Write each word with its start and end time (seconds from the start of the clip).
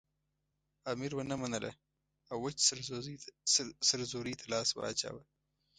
امیر 0.91 1.11
ونه 1.15 1.35
منله 1.41 1.71
او 2.31 2.37
وچ 2.43 2.57
سرزوری 3.89 4.33
ته 4.39 4.45
لاس 4.53 4.69
واچاوه. 4.73 5.23